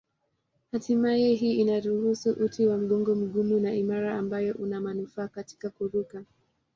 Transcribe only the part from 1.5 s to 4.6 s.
inaruhusu uti wa mgongo mgumu na imara ambayo